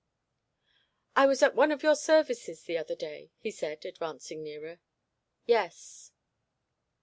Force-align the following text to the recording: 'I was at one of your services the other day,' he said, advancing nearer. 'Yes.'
'I 1.15 1.27
was 1.27 1.43
at 1.43 1.53
one 1.53 1.71
of 1.71 1.83
your 1.83 1.93
services 1.95 2.63
the 2.63 2.75
other 2.75 2.95
day,' 2.95 3.29
he 3.37 3.51
said, 3.51 3.85
advancing 3.85 4.41
nearer. 4.41 4.79
'Yes.' 5.45 6.11